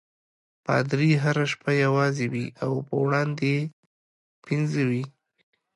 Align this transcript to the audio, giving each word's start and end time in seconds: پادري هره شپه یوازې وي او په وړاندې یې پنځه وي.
پادري 0.65 1.11
هره 1.23 1.45
شپه 1.51 1.71
یوازې 1.85 2.25
وي 2.33 2.45
او 2.63 2.71
په 2.87 2.93
وړاندې 3.03 3.45
یې 3.55 3.61
پنځه 4.45 4.81
وي. 4.89 5.03